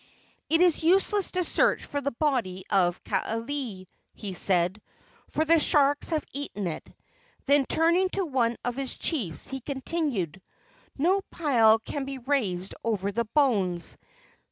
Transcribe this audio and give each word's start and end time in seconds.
"It 0.49 0.61
is 0.61 0.81
useless 0.83 1.29
to 1.33 1.43
search 1.43 1.85
for 1.85 2.01
the 2.01 2.09
body 2.09 2.63
of 2.71 3.03
Kaaialii," 3.03 3.85
he 4.15 4.33
said, 4.33 4.81
"for 5.29 5.45
the 5.45 5.59
sharks 5.59 6.09
have 6.09 6.25
eaten 6.33 6.65
it." 6.65 6.91
Then, 7.45 7.67
turning 7.67 8.09
to 8.13 8.25
one 8.25 8.57
of 8.65 8.75
his 8.75 8.97
chiefs, 8.97 9.47
he 9.49 9.59
continued: 9.61 10.41
"No 10.97 11.21
pile 11.29 11.77
can 11.77 12.05
be 12.05 12.17
raised 12.17 12.73
over 12.83 13.11
his 13.11 13.23
bones. 13.35 13.99